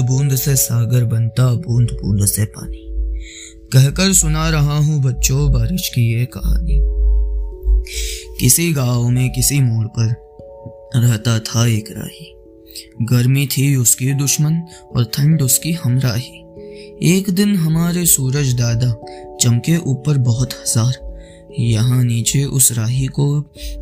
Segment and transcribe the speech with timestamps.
[0.00, 2.86] बूंद से सागर बनता, बूंद बूंद से पानी।
[3.72, 6.80] कहकर सुना रहा हूँ बच्चों बारिश की ये कहानी।
[8.40, 10.14] किसी गाँव में किसी मोड़ पर
[10.96, 12.32] रहता था एक राही।
[13.02, 14.60] गर्मी थी उसकी दुश्मन
[14.96, 16.38] और ठंड उसकी हमराही।
[17.12, 18.92] एक दिन हमारे सूरज दादा
[19.40, 21.10] चमके ऊपर बहुत हज़ार
[21.58, 23.26] यहाँ नीचे उस राही को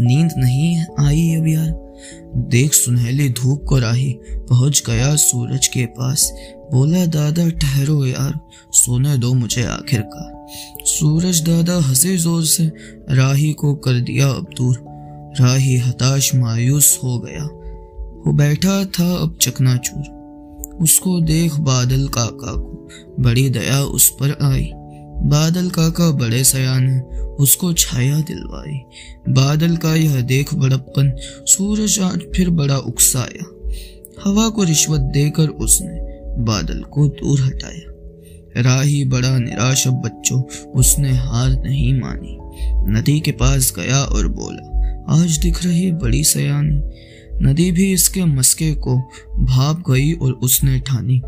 [0.00, 1.89] नींद नहीं आई अब यार।
[2.36, 6.32] देख सुनहली धूप को राही, पहुँच गया सूरज के पास।
[6.72, 8.40] बोला, दादा, ठहरो यार,
[8.72, 10.46] सोने दो मुझे आखिरकार।
[10.84, 12.72] सूरज दादा हंसे ज़ोर से,
[13.10, 14.84] राही को कर दिया अब दूर
[15.40, 17.44] राही हताश, मायूस हो गया।
[18.26, 20.20] वो बैठा था अब चकनाचूर।
[20.82, 22.88] उसको देख बादल काका को
[23.20, 24.70] बड़ी दया उस पर आई।
[25.22, 28.78] बादल काका बड़े सयान है, उसको छाया दिलवाई।
[29.28, 33.44] बादल का यह देख बड़प्पन, सूरज आज फिर बड़ा उकसाया।
[34.24, 36.00] हवा को रिश्वत देकर उसने
[36.44, 37.90] बादल को दूर हटाया।
[38.62, 42.38] राही बड़ा निराश अब बच्चों, उसने हार नहीं मानी।
[42.92, 44.66] नदी के पास गया और बोला,
[45.22, 46.82] आज दिख रही बड़ी सयानी।
[47.46, 48.96] नदी भी इसके मस्के को
[49.38, 51.22] भाप गई और उसने ठानी।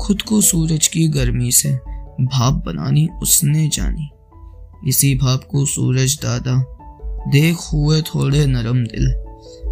[0.00, 4.08] खुद को सूरज की गर्मी से भाप बनानी उसने जानी।
[4.88, 6.76] इसी भाप को सूरज दादा
[7.28, 9.14] देख हुए थोड़े नरम दिल।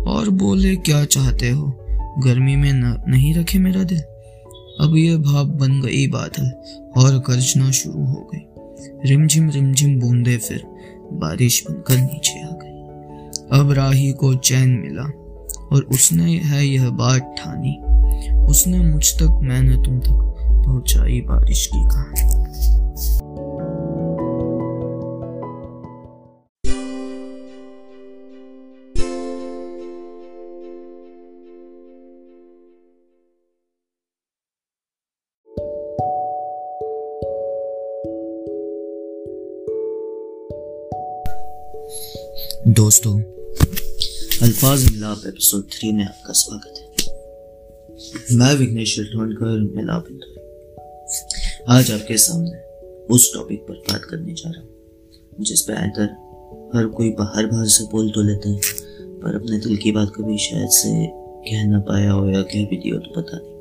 [0.07, 1.79] और बोले क्या चाहते हो?
[2.19, 4.01] गर्मी में न, नहीं रखे मेरा दिल?
[4.81, 6.51] अब ये भाप बन गई बादल
[6.97, 8.47] और गर्जना शुरू हो गई।
[9.05, 10.65] रिमझिम रिमझिम बूंदे फिर
[11.13, 12.75] बारिश बनकर नीचे आ गई।
[13.61, 15.03] अब राही को चैन मिला
[15.73, 17.79] और उसने है यह बात ठानी।
[18.47, 20.34] उसने मुझ तक मैंने तुम तक
[20.67, 22.35] पहुंचाई बारिश की कहानी
[42.69, 43.19] दोस्तों,
[44.43, 46.85] अल्फाज मिलाप एपिसोड थ्री में आपका स्वागत है।
[48.37, 50.05] मैं विघ्नेश मिलाप
[51.05, 52.59] आज आपके सामने
[53.07, 54.69] उस टॉपिक पर बात करने जा रहा हूँ,
[55.41, 56.05] जिस पे आयतर
[56.75, 58.61] हर कोई बाहर बाहर से बोल तो लेते हैं,
[59.21, 60.91] पर अपने दिल की बात कभी शायद से
[61.47, 63.53] कह ना पाया हो या कह भी दिया तो पता नहीं।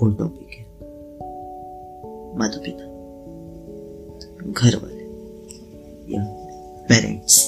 [0.00, 0.64] वो टॉपिक है
[2.38, 2.84] माता पिता
[4.52, 5.04] घर वाले
[6.14, 6.24] या
[6.88, 7.38] पेरेंट्स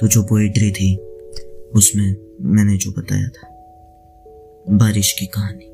[0.00, 0.96] तो जो पोइट्री थी,
[1.74, 3.48] उसमें मैंने जो बताया था,
[4.70, 5.70] बारिश की कहानी।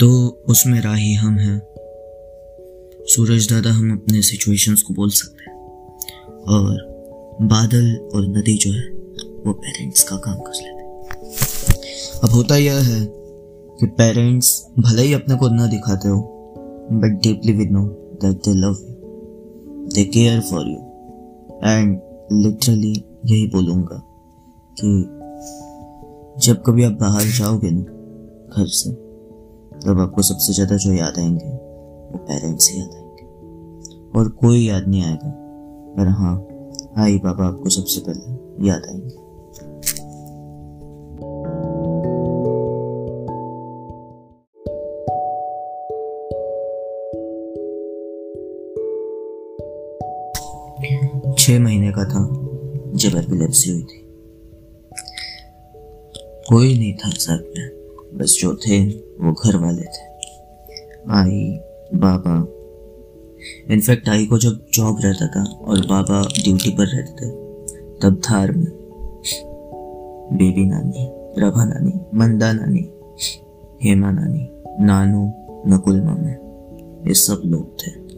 [0.00, 1.62] तो उसमें राही हम हैं,
[3.06, 5.58] सूरज दादा हम अपने सिचुएशंस को बोल सकते हैं,
[6.40, 6.90] और
[7.42, 8.88] बादल और नदी जो है,
[9.46, 10.80] वो पेरेंट्स का काम कर लेते हैं।
[12.24, 13.06] अब होता यह है
[13.80, 16.20] कि पेरेंट्स भले ही अपने को न दिखाते हो
[16.92, 17.84] but deeply with know
[18.22, 20.89] that they love you they care for you
[21.64, 22.00] and
[22.32, 22.92] literally
[23.26, 24.02] यही बोलूँगा
[24.80, 25.16] कि
[26.46, 27.82] जब कभी आप बाहर जाओगे ना,
[28.56, 28.90] घर से,
[29.80, 33.24] तब आपको सबसे ज़्यादा जो याद आएँगे, वो पेरेंट्स ही याद आएँगे।
[34.18, 35.32] और कोई याद नहीं आएगा,
[35.96, 36.34] पर हाँ
[36.98, 39.29] आई बाबा आपको सबसे पहले याद आएँगे।
[51.40, 52.24] छह महीने का था,
[52.94, 54.06] जब एपिलेप्सी हुई थी।
[56.48, 57.70] कोई नहीं था सर में,
[58.18, 60.10] बस जो थे, वो घर वाले थे।
[61.10, 61.60] आई,
[61.94, 62.46] बाबा।
[63.74, 67.30] इनफैक्ट आई को जब जॉब रहता था और बाबा ड्यूटी पर रहते थे,
[68.02, 68.70] तब थार में।
[70.32, 72.90] बेबी नानी, प्रभा नानी, मंदा नानी,
[73.82, 74.48] हेमा नानी,
[74.80, 75.32] नानू,
[75.66, 76.32] नकुल मामे,
[77.08, 78.09] ये सब लोग थे।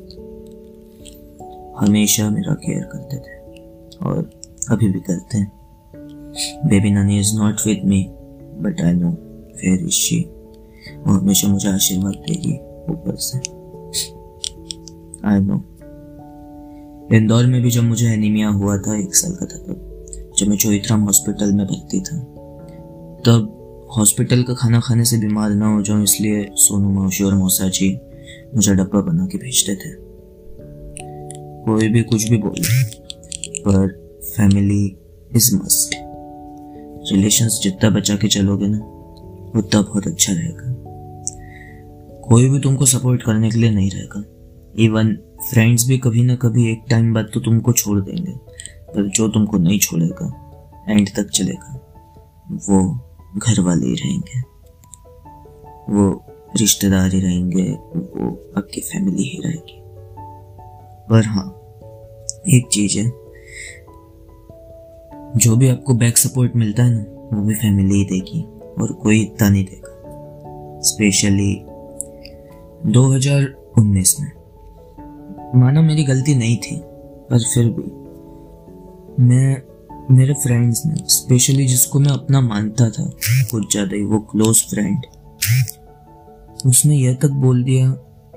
[1.83, 4.31] हमेशा मेरा केयर करते थे और
[4.71, 5.51] अभी भी करते हैं।
[6.67, 8.05] बेबी नानी is not with me
[8.63, 9.11] but I know
[9.57, 10.21] where is she
[10.99, 12.53] वो हमेशा मुझे आशीर्वाद देगी
[12.93, 13.39] ऊपर से।
[15.29, 15.63] आई नो
[17.17, 20.57] इंदौर में भी जब मुझे एनीमिया हुआ था एक साल का था तब, जब मैं
[20.57, 22.19] चोईथराम हॉस्पिटल में भर्ती था,
[23.27, 23.59] तब
[23.97, 27.91] हॉस्पिटल का खाना खाने से बीमार ना हो जाऊँ, इसलिए सोनू मौसी और मौसा जी
[28.55, 30.02] मुझे डब्बा बना के भेजते थे।
[31.65, 32.83] कोई भी कुछ भी बोले,
[33.61, 33.89] पर
[34.37, 34.85] फैमिली
[35.37, 35.95] इज़ मस्ट
[37.13, 38.79] रिलेशंस जितना बचा के चलोगे ना,
[39.59, 40.73] उतना बहुत अच्छा रहेगा।
[42.21, 44.25] कोई भी तुमको सपोर्ट करने के लिए नहीं रहेगा।
[44.83, 45.15] इवन
[45.51, 48.33] फ्रेंड्स भी कभी ना कभी एक टाइम बाद तो तुमको छोड़ देंगे,
[48.95, 50.27] पर जो तुमको नहीं छोड़ेगा
[50.89, 51.79] एंड तक चलेगा।
[52.69, 52.81] वो
[53.39, 54.41] घर वाले ही रहेंगे।
[55.93, 56.25] वो
[56.57, 59.82] रिश्तेदार ही रहेंगे, वो आपकी फैमिली ही रहेगी।
[61.13, 61.59] पर हाँ
[62.49, 63.05] एक चीज़ है।
[65.37, 68.43] जो भी आपको बैक सपोर्ट मिलता है ना, वो भी फैमिली ही देगी
[68.83, 71.65] और कोई इतना नहीं देगा। स्पेशली
[72.93, 74.33] 2019 में।
[75.61, 76.77] माना मेरी गलती नहीं थी,
[77.31, 77.83] पर फिर भी
[79.25, 79.63] मैं,
[80.11, 83.11] मेरे फ्रेंड्स ने स्पेशली जिसको मैं अपना मानता था,
[83.51, 85.03] कुछ ज़्यादा ही, वो क्लोज फ्रेंड
[86.67, 87.91] उसने यह तक बोल दिया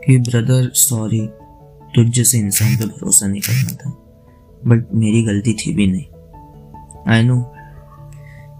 [0.06, 1.30] कि ब्रदर सॉरी
[1.96, 3.90] तुझ जैसे इंसान पे भरोसा नहीं करना था।
[4.68, 6.06] बट मेरी गलती थी भी नहीं।
[7.08, 7.52] आई नो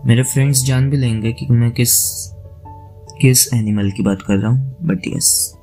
[0.06, 1.92] मेरे फ्रेंड्स जान भी लेंगे कि मैं किस
[3.22, 5.56] किस एनिमल की बात कर रहा हूँ बट यस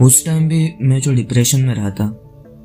[0.00, 2.06] उस टाइम भी मैं जो डिप्रेशन में रहा था,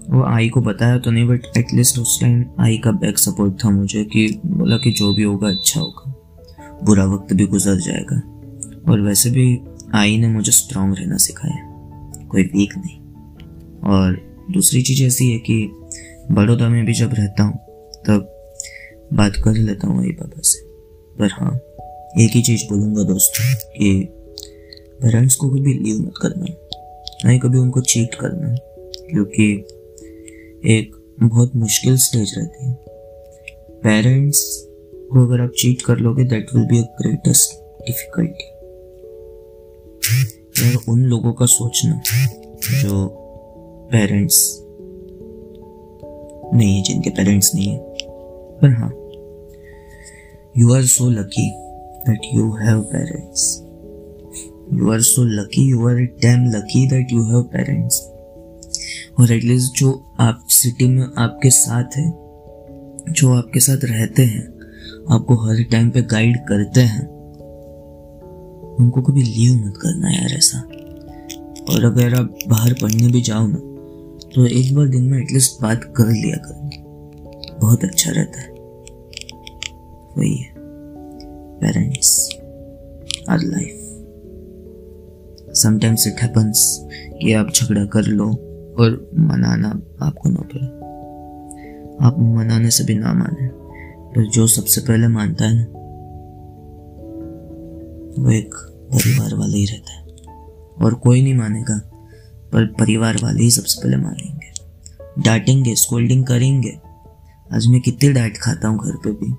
[0.10, 3.70] वो आई को बताया तो नहीं बट एटलीस्ट उस टाइम आई का बैक सपोर्ट था
[3.70, 6.14] मुझे कि बोला कि जो भी होगा अच्छा होगा।
[6.84, 8.18] बुरा वक्त भी गुजर जाएगा।
[8.92, 9.60] और वैसे भी
[9.96, 11.67] आई ने मुझे स्ट्रांग रहना सिखाया।
[12.32, 12.98] कोई वीक नहीं।
[13.90, 14.18] और
[14.52, 15.70] दूसरी चीज़ ऐसी है कि
[16.32, 17.58] बड़ौदा में भी जब रहता हूँ,
[18.08, 18.34] तब
[19.14, 20.66] बात कर लेता हूँ आई पापा से।
[21.20, 21.56] पर हाँ
[22.20, 24.08] एक ही चीज़ बोलूँगा दोस्तों, कि
[25.02, 26.46] पेरेंट्स को कभी लीव मत करना
[27.26, 28.56] नहीं कभी उनको चीट करना,
[29.10, 29.52] क्योंकि
[30.66, 32.74] एक बहुत मुश्किल स्टेज रहती है।
[33.84, 34.40] पेरेंट्स
[35.12, 37.54] को अगर आप चीट कर लोगे that will be a greatest
[37.88, 38.54] difficulty
[40.90, 42.02] उन लोगों का सोचना
[42.82, 43.08] जो
[43.92, 44.64] पेरेंट्स
[46.54, 47.78] नहीं है, जिनके पेरेंट्स नहीं है।
[48.62, 48.92] पर हाँ
[50.58, 51.52] you are so lucky
[52.10, 53.64] that you have parents
[54.74, 58.02] you are so lucky you are damn lucky that you have parents
[59.20, 62.10] और एटलीस्ट जो आप सिटी में आपके साथ है,
[63.10, 64.48] जो आपके साथ रहते हैं,
[65.12, 67.17] आपको हर टाइम पे गाइड करते हैं।
[68.80, 70.60] उनको कभी लीव मत करना यार ऐसा।
[71.70, 73.58] और अगर आप बाहर पढ़ने भी जाओ ना
[74.36, 76.88] तो एक बार दिन में एटलीस्ट बात कर लिया कर।
[77.62, 78.50] बहुत अच्छा रहता है।
[80.18, 80.54] वही है।
[81.58, 82.36] Parents
[83.30, 83.84] are life
[85.54, 86.88] sometimes it happens
[87.22, 88.26] कि आप झगड़ा कर लो
[88.80, 90.66] और मनाना आपको ना पड़े।
[92.06, 93.48] आप मनाने से भी ना माने।
[94.08, 95.66] पर जो सबसे पहले मानता है ना
[98.20, 98.56] वो एक
[98.94, 100.06] परिवार वाला ही रहता है।
[100.84, 101.78] और कोई नहीं मानेगा,
[102.54, 106.78] पर परिवार वाले ही सबसे पहले मानेंगे। डांटेंगे स्कोल्डिंग करेंगे।
[107.54, 109.32] आज मैं कितनी डांट खाता हूँ घर पे भी,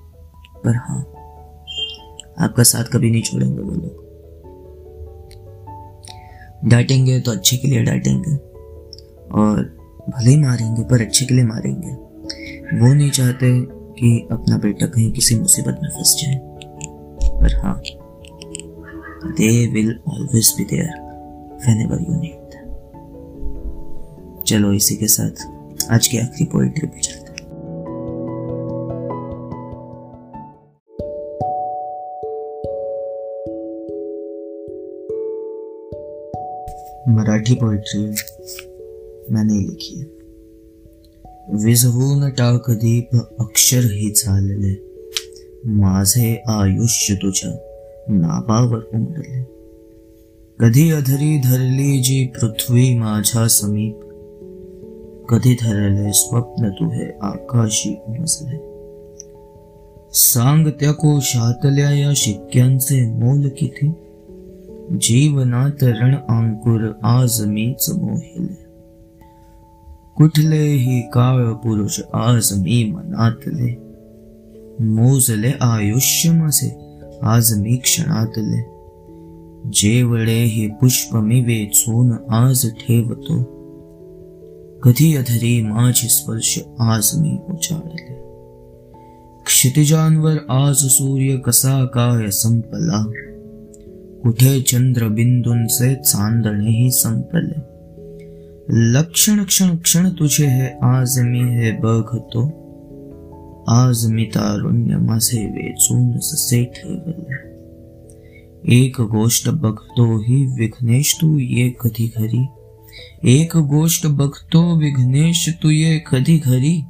[0.64, 0.98] पर हाँ
[2.38, 4.06] आपका साथ कभी नहीं छोड़ेंगे वो लोग।
[6.64, 8.36] डांटेंगे तो अच्छे के लिए डांटेंगे,
[9.34, 9.62] और
[10.10, 11.94] भले ही मारेंगे, पर अच्छे के लिए मारेंगे।
[12.78, 13.60] वो नहीं चाहते
[13.94, 16.38] कि अपना बेटा कहीं किसी मुसीबत में फंस जाए,
[17.40, 17.80] पर हाँ
[19.24, 20.88] they will always be there
[21.82, 22.48] whenever you need
[24.44, 25.30] चलो इसी के साथ
[25.90, 27.28] आज की आखिरी पोइट्री पे चलते
[37.12, 38.00] मराठी पोइट्री
[39.34, 40.06] मैंने लिखी है।
[41.64, 44.88] विझवून टाक दीप अक्षर ही चालले
[45.66, 47.67] माझे आयुष्य तुझ्या
[48.10, 49.42] नाबावर उमटले
[50.60, 54.00] कधी अधरी धरली जी पृथ्वी माझ्या समीप।
[55.28, 58.68] कधी धरले स्वप्न तुहे आकाशी उमजले
[60.12, 63.92] सांग त्या कोशातल्या या शिक्क्यांचे मोल किती?
[64.92, 68.64] जीवनात रण अंकुर आज मीच मोहिले।
[70.16, 73.74] कुठलेही काळ पुरुष आज मी मनातले।
[74.80, 76.88] मोजले आयुष्य माझे
[77.22, 78.78] आज मी क्षणातले.
[79.72, 83.58] जेवढे हे पुष्प मी वेचून आज ठेवतो.
[84.82, 88.18] कधी अधरी माझे स्पर्श आज मी उचाळले
[89.46, 93.10] क्षितिजांवर आज सूर्य कसा काय संपला?
[94.22, 97.60] कुठे चंद्रबिंदूंचे चांदणेही संपले?
[98.70, 102.57] लक्षण क्षण क्षण तुझे हे आज मी हे बघतो.
[103.70, 104.96] आज मी तारुण्य
[105.46, 107.38] वेचून जसे ठेवले
[108.84, 112.48] एक गोष्ट बघतो ही विघ्नेश, तू ये कधी घरी?
[113.25, 116.84] एक गोष्ट बघतो विघ्नेश, तू ये कधी घरी?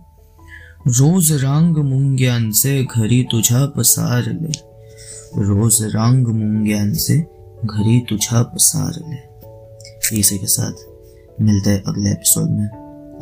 [0.86, 4.52] रोज रांग मुंग्यान से घरी तुझा पसार ले
[5.42, 7.20] रोज रांग मुंग्यान से
[7.64, 10.72] घरी तुझा पसार ले इसी के साथ
[11.42, 12.68] मिलते हैं अगले एपिसोड में।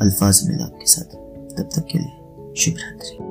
[0.02, 1.16] अल्फाज मिलाप के साथ।
[1.56, 2.12] तब तक के लिए
[2.56, 3.25] शुभ रात्रि